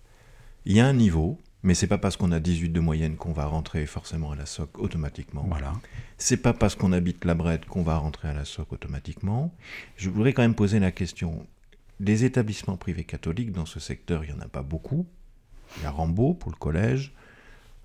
[0.68, 3.32] il y a un niveau, mais c'est pas parce qu'on a 18 de moyenne qu'on
[3.32, 5.44] va rentrer forcément à la SOC automatiquement.
[5.48, 5.72] Voilà.
[6.18, 9.54] C'est pas parce qu'on habite la Brette qu'on va rentrer à la SOC automatiquement.
[9.96, 11.46] Je voudrais quand même poser la question.
[12.00, 15.06] Des établissements privés catholiques dans ce secteur, il y en a pas beaucoup.
[15.78, 17.14] Il y a Rambaud pour le collège.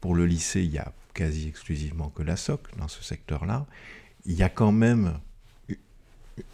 [0.03, 3.65] Pour le lycée, il y a quasi exclusivement que la SOC dans ce secteur-là.
[4.25, 5.13] Il y a quand même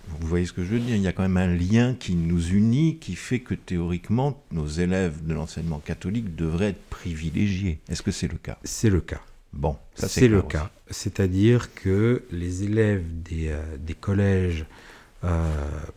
[0.07, 2.13] vous voyez ce que je veux dire Il y a quand même un lien qui
[2.13, 7.79] nous unit, qui fait que théoriquement, nos élèves de l'enseignement catholique devraient être privilégiés.
[7.89, 8.59] Est-ce que c'est le cas?
[8.63, 9.21] C'est le cas.
[9.51, 10.69] Bon, c'est le cas.
[10.91, 14.67] C'est-à-dire que les élèves des, euh, des collèges
[15.23, 15.49] euh,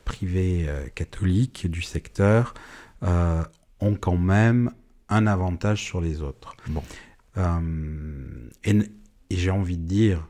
[0.07, 2.55] privés euh, catholiques du secteur
[3.03, 4.71] ont quand même
[5.11, 6.57] un avantage sur les autres.
[6.69, 6.83] Bon.
[7.37, 8.71] Et,
[9.31, 10.29] et j'ai envie de dire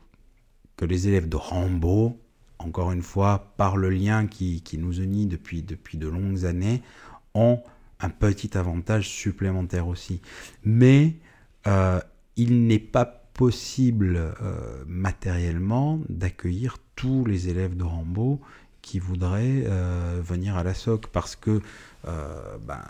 [0.77, 2.17] que les élèves de Rambaud
[2.63, 6.81] encore une fois, par le lien qui, nous unit depuis, depuis de longues années,
[7.33, 7.61] ont
[7.99, 10.21] un petit avantage supplémentaire aussi.
[10.63, 11.15] Mais
[11.67, 11.99] euh,
[12.35, 18.39] il n'est pas possible euh, matériellement d'accueillir tous les élèves de Rambaud
[18.81, 21.61] qui voudraient euh, venir à la SOC parce que
[22.03, 22.81] ben,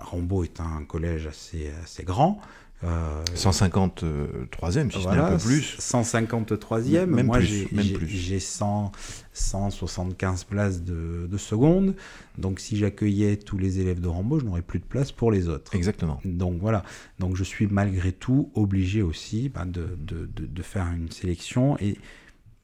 [0.00, 2.40] Rambaud est un collège assez, assez grand.
[2.82, 5.78] 153e, si voilà, un peu plus.
[5.78, 11.94] 153e, même moi j'ai 175 places de, seconde.
[12.38, 15.48] Donc si j'accueillais tous les élèves de Rambo, je n'aurais plus de place pour les
[15.48, 15.76] autres.
[15.76, 16.20] Exactement.
[16.24, 16.82] Donc voilà.
[17.18, 21.78] Donc je suis malgré tout obligé aussi bah, de, de, faire une sélection.
[21.78, 21.98] Et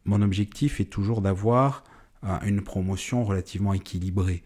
[0.04, 1.84] mon objectif est toujours d'avoir
[2.24, 4.42] euh, une promotion relativement équilibrée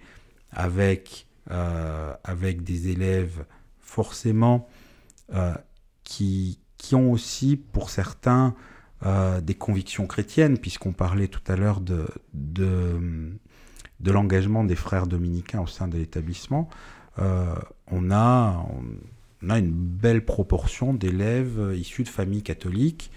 [0.50, 3.44] avec, euh, avec des élèves
[3.80, 4.68] forcément
[5.34, 5.54] euh,
[6.04, 6.58] qui,
[6.94, 8.54] ont aussi, pour certains,
[9.06, 12.06] euh, des convictions chrétiennes, puisqu'on parlait tout à l'heure de,
[14.04, 16.68] l'engagement des frères dominicains au sein de l'établissement.
[17.18, 17.54] Euh,
[17.90, 18.66] on, a,
[19.42, 23.10] une belle proportion d'élèves issus de familles catholiques,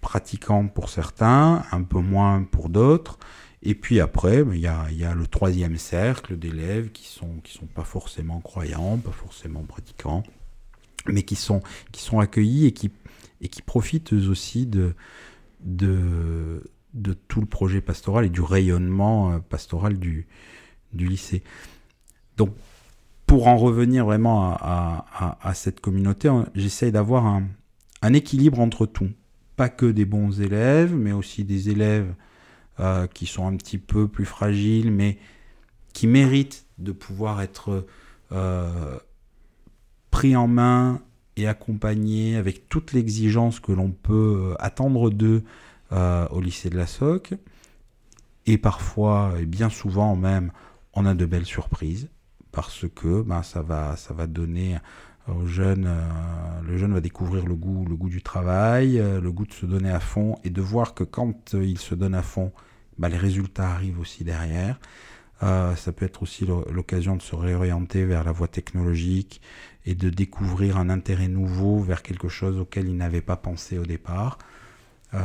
[0.00, 3.18] pratiquants pour certains, un peu moins pour d'autres.
[3.62, 7.52] Et puis après, il y a, y a, le troisième cercle d'élèves qui sont, qui
[7.52, 10.24] sont pas forcément croyants, pas forcément pratiquants,
[11.06, 12.90] mais qui sont, qui sont accueillis et qui,
[13.40, 14.94] et qui profitent aussi de,
[15.64, 16.62] de,
[17.28, 20.26] tout le projet pastoral et du rayonnement euh, pastoral du,
[20.92, 21.42] du lycée.
[22.36, 22.54] Donc,
[23.26, 27.44] pour en revenir vraiment à, à, à cette communauté, hein, j'essaye d'avoir un,
[28.02, 29.10] un, équilibre entre tout.
[29.56, 32.14] Pas que des bons élèves, mais aussi des élèves
[32.80, 35.18] euh, qui sont un petit peu plus fragiles, mais
[35.92, 37.86] qui méritent de pouvoir être
[38.32, 38.98] euh,
[40.12, 41.00] pris en main
[41.36, 45.42] et accompagnés avec toute l'exigence que l'on peut euh, attendre d'eux
[45.90, 47.34] euh, au lycée de la SOC.
[48.46, 50.52] Et parfois, et bien souvent même,
[50.94, 52.08] on a de belles surprises
[52.52, 54.76] parce que ben, ça, va, ça va donner
[55.26, 59.46] au jeune, euh, le jeune va découvrir le goût, le goût du travail, le goût
[59.46, 62.52] de se donner à fond et de voir que quand il se donne à fond,
[62.98, 64.78] ben, les résultats arrivent aussi derrière.
[65.42, 69.40] Ça peut être aussi l'occasion de se réorienter vers la voie technologique
[69.84, 73.84] et de découvrir un intérêt nouveau vers quelque chose auquel il n'avait pas pensé au
[73.84, 74.38] départ.
[75.14, 75.18] Euh,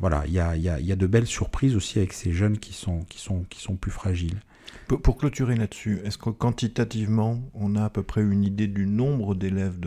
[0.00, 3.00] voilà, il y a, y a, de belles surprises aussi avec ces jeunes qui sont,
[3.08, 4.40] qui sont, qui sont plus fragiles.
[4.86, 9.34] Pour, clôturer là-dessus, est-ce que quantitativement, on a à peu près une idée du nombre
[9.34, 9.78] d'élèves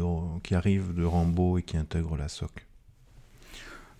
[0.43, 2.67] qui arrivent de Rambaud et qui intègrent la SOC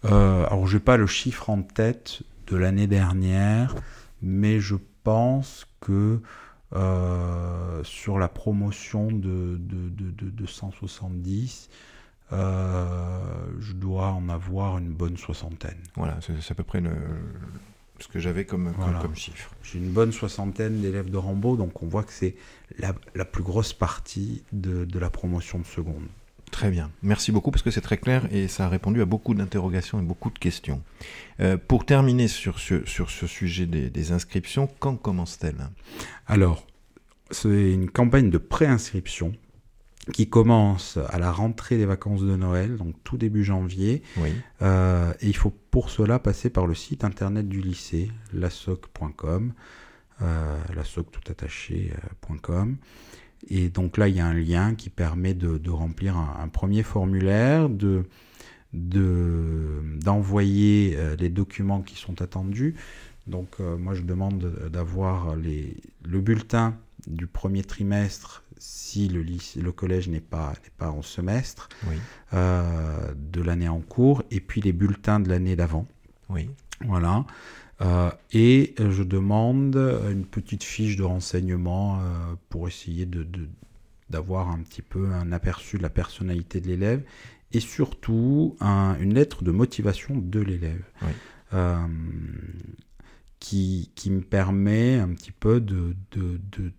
[0.05, 3.75] euh, Alors, je n'ai pas le chiffre en tête de l'année dernière,
[4.21, 4.75] mais je
[5.07, 6.19] pense que
[6.75, 11.69] euh, sur la promotion de, de, de, de 170,
[12.33, 13.19] euh,
[13.61, 15.77] je dois en avoir une bonne soixantaine.
[15.95, 16.91] Voilà, c'est à peu près le,
[17.99, 19.49] ce que j'avais comme, comme, chiffre.
[19.63, 22.35] J'ai une bonne soixantaine d'élèves de Rambo, donc on voit que c'est
[22.77, 26.07] la, la, plus grosse partie de, de la promotion de seconde.
[26.51, 29.33] Très bien, merci beaucoup parce que c'est très clair et ça a répondu à beaucoup
[29.33, 30.81] d'interrogations et beaucoup de questions.
[31.39, 35.69] Euh, pour terminer sur ce, sur ce sujet des, inscriptions, quand commence-t-elle?
[36.25, 36.65] Alors,
[37.31, 39.33] c'est une campagne de préinscription
[40.13, 44.01] qui commence à la rentrée des vacances de Noël, donc tout début janvier.
[44.15, 44.29] Oui.
[44.61, 49.53] Euh, et il faut pour cela passer par le site internet du lycée, lasoc.com,
[50.21, 52.77] euh, lasoc tout attaché.com.
[53.49, 56.47] Et donc là, il y a un lien qui permet de, de remplir un, un,
[56.47, 58.03] premier formulaire, de
[58.73, 62.75] d'envoyer euh, les documents qui sont attendus.
[63.25, 66.75] Donc euh, moi, je demande d'avoir le bulletin
[67.07, 71.95] du premier trimestre si le, lycée, le collège n'est pas, pas en semestre Oui.
[72.33, 75.85] euh, de l'année en cours, et puis les bulletins de l'année d'avant.
[76.29, 76.49] Oui.
[76.85, 77.25] Voilà.
[77.81, 79.75] Euh, et je demande
[80.11, 82.01] une petite fiche de renseignement euh,
[82.49, 83.47] pour essayer de, de-
[84.09, 87.03] d'avoir un petit peu un aperçu de la personnalité de l'élève
[87.53, 91.09] et surtout un- une lettre de motivation de l'élève Oui.
[91.53, 91.77] Euh,
[93.39, 96.71] qui, qui me permet un petit peu de, de, de,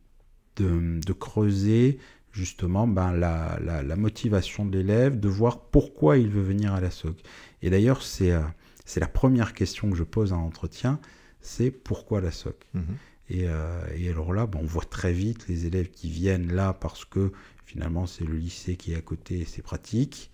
[0.56, 1.98] de, de creuser
[2.32, 6.80] justement ben, la, la, la motivation de l'élève, de voir pourquoi il veut venir à
[6.80, 7.16] la SOC.
[7.62, 8.40] Et d'ailleurs, c'est euh,
[8.88, 10.98] c'est la première question que je pose en entretien,
[11.42, 12.56] c'est pourquoi la SOC?
[12.72, 12.84] Mhm.
[13.28, 17.04] et, euh, et alors là, on voit très vite les élèves qui viennent là parce
[17.04, 17.30] que
[17.66, 20.30] finalement c'est le lycée qui est à côté et c'est pratique.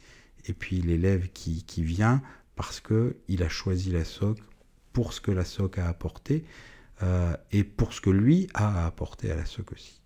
[0.46, 2.22] Et puis l'élève qui, qui vient
[2.54, 4.38] parce que il a choisi la SOC
[4.92, 6.44] pour ce que la SOC a apporté
[7.02, 10.00] euh, et pour ce que lui a à apporter à la SOC aussi.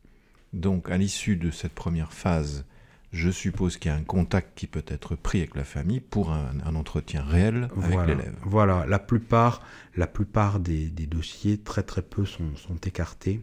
[0.55, 2.65] Donc, à l'issue de cette première phase,
[3.13, 6.31] je suppose qu'il y a un contact qui peut être pris avec la famille pour
[6.31, 8.15] un, un entretien réel avec voilà.
[8.15, 8.35] l'élève.
[8.43, 9.63] Voilà, la plupart,
[9.97, 13.41] la plupart des, des dossiers, très très peu sont, sont écartés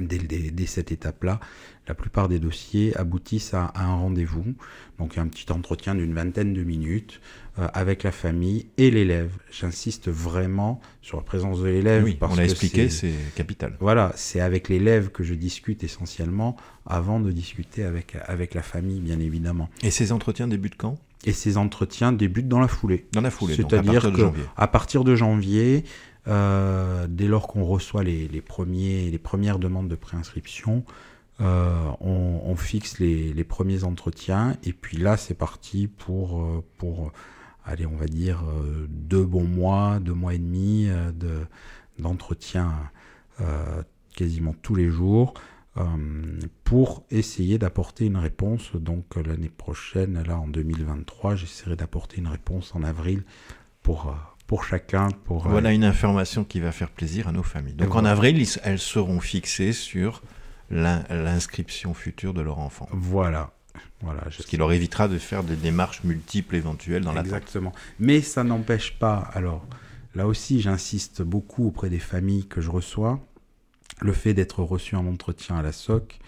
[0.00, 1.40] dès, dès- dès cette étape-là.
[1.88, 4.54] La plupart des dossiers aboutissent à, à un rendez-vous,
[4.98, 7.20] donc un petit entretien d'une vingtaine de minutes
[7.58, 9.32] euh, avec la famille et l'élève.
[9.50, 13.76] J'insiste vraiment sur la présence de l'élève oui, parce on l'a expliqué, c'est- capital.
[13.80, 19.00] voilà, c'est avec l'élève que je discute essentiellement avant de discuter avec, avec la famille,
[19.00, 19.68] bien évidemment.
[19.82, 20.96] Et ces entretiens débutent quand?
[21.26, 23.06] Et ces entretiens débutent dans la foulée.
[23.12, 24.44] Dans la foulée, C'est-à-dire partir de que janvier.
[24.56, 25.84] à partir de janvier,
[26.30, 30.84] euh, dès lors qu'on reçoit les, premiers, premières demandes de préinscription,
[31.40, 37.10] euh, on, fixe les, premiers entretiens et puis là c'est parti pour, euh, pour
[37.64, 38.44] allez on va dire
[38.88, 41.40] deux bons mois, deux mois et demi de,
[41.98, 42.72] d'entretien
[44.14, 45.34] quasiment tous les jours
[46.64, 48.76] pour essayer d'apporter une réponse.
[48.76, 53.24] Donc l'année prochaine, là en 2023, j'essaierai d'apporter une réponse en avril
[53.82, 54.14] pour,
[54.50, 55.06] pour chacun.
[55.26, 57.74] Pour, euh, Voilà une information qui va faire plaisir à nos familles.
[57.74, 60.22] Donc en avril, elles seront fixées sur
[60.70, 62.88] l'in- l'inscription future de leur enfant.
[62.90, 63.52] Voilà.
[64.02, 67.72] Voilà, Ce qui leur évitera de faire des démarches multiples éventuelles dans la Exactement.
[68.00, 69.64] Mais ça n'empêche pas, alors
[70.16, 73.20] là aussi j'insiste beaucoup auprès des familles que je reçois,
[74.00, 76.18] le fait d'être reçu en entretien à la SOC,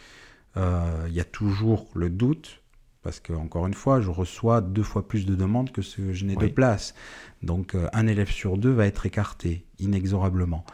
[0.56, 2.62] euh, il y a toujours le doute,
[3.02, 6.12] parce que encore une fois, je reçois deux fois plus de demandes que ce que
[6.12, 6.48] je n'ai Oui.
[6.48, 6.94] de place.
[7.42, 10.64] Donc euh, un élève sur deux va être écarté, inexorablement.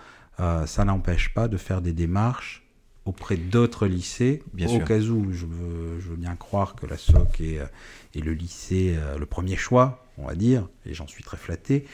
[0.41, 2.65] Euh, ça n'empêche pas de faire des démarches
[3.05, 4.85] auprès d'autres lycées, Bien au sûr.
[4.85, 7.67] cas où je veux, je veux bien croire que la SOC est, euh,
[8.15, 11.87] est le lycée, le premier choix, on va dire, et j'en suis très flatté.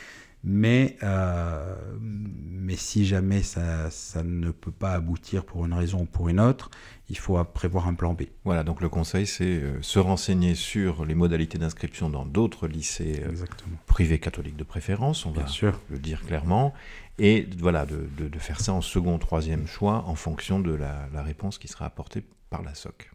[0.46, 6.04] Mais, euh, mais si jamais ça, ça ne peut pas aboutir pour une raison ou
[6.04, 6.70] pour une autre,
[7.08, 8.24] il faut prévoir un plan B.
[8.44, 13.22] Voilà, donc le conseil, c'est euh, se renseigner sur les modalités d'inscription dans d'autres lycées
[13.24, 13.76] euh, Exactement.
[13.86, 15.80] privés catholiques de préférence, on va sûr.
[15.88, 16.74] le dire clairement,
[17.18, 21.08] et voilà, de, de- de faire ça en second, troisième choix en fonction de la,
[21.14, 23.10] la réponse qui sera apportée par la SOC.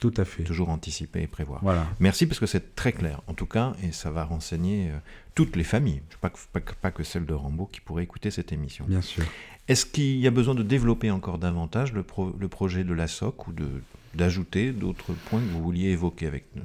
[0.00, 0.42] Tout à fait.
[0.44, 1.60] Toujours anticiper et prévoir.
[1.62, 1.86] Voilà.
[2.00, 4.98] Merci parce que c'est très clair, en tout cas, et ça va renseigner euh,
[5.34, 8.30] toutes les familles, pas que, pas, que, pas que celle de Rambaud qui pourrait écouter
[8.30, 8.86] cette émission.
[8.88, 9.24] Bien sûr.
[9.68, 13.06] Est-ce qu'il y a besoin de développer encore davantage le, pro- le projet de la
[13.06, 13.68] SOC ou de,
[14.14, 16.60] d'ajouter d'autres points que vous vouliez évoquer avec euh,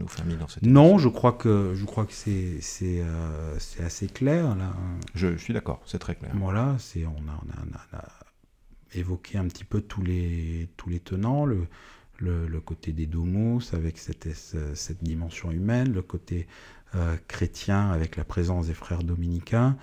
[0.00, 0.98] nos familles dans cette Non, émission?
[0.98, 4.72] je crois que je crois que c'est c'est euh, assez clair là.
[5.14, 6.32] je, suis d'accord, c'est très clair.
[6.34, 7.14] Voilà, c'est on a,
[7.44, 8.08] on a- on a- on a
[8.94, 11.66] évoqué un petit peu tous les tous les tenants, le
[12.20, 14.28] le, côté des domos avec cette
[14.74, 16.46] cette dimension humaine, le côté
[16.94, 19.76] euh, chrétien avec la présence des frères dominicains,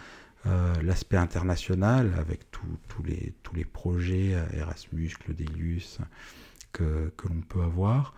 [0.46, 6.00] euh, l'aspect international avec tous les tous les projets euh, Erasmus, Clodelius
[6.74, 8.14] que que l'on peut avoir,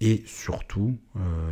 [0.00, 0.98] et surtout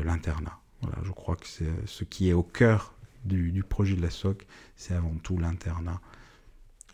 [0.05, 0.59] l'internat.
[0.81, 2.95] Voilà, je crois que ce qui est au cœur
[3.27, 6.01] du, du projet de la SOC, c'est avant tout l'internat.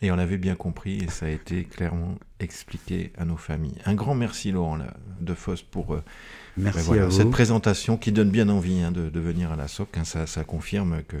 [0.01, 3.77] Et on avait bien compris et ça a été clairement expliqué à nos familles.
[3.85, 4.77] Un grand merci Laurent
[5.19, 6.03] de Foss pour euh,
[6.55, 9.97] merci ben cette présentation qui donne bien envie hein, de, venir à la SOC.
[9.97, 10.03] Hein.
[10.03, 11.17] ça, ça, confirme que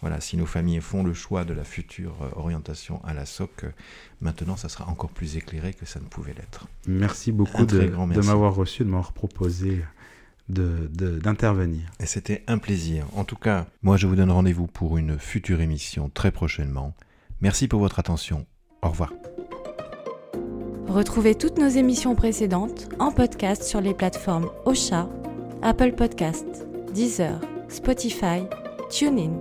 [0.00, 3.64] voilà, si nos familles font le choix de la future euh, orientation à la SOC,
[3.64, 3.70] euh,
[4.22, 6.66] maintenant ça sera encore plus éclairé que ça ne pouvait l'être.
[6.86, 9.84] Merci beaucoup de, de m'avoir reçu, de m'avoir proposé
[10.48, 11.82] d'intervenir.
[11.98, 13.06] De, et c'était un plaisir.
[13.14, 16.94] En tout cas, moi je vous donne rendez-vous pour une future émission très prochainement.
[17.44, 18.46] Merci pour votre attention.
[18.82, 19.12] Au revoir.
[20.88, 25.10] Retrouvez toutes nos émissions précédentes en podcast sur les plateformes Ocha,
[25.60, 27.38] Apple Podcasts, Deezer,
[27.68, 28.44] Spotify,
[28.88, 29.32] TuneIn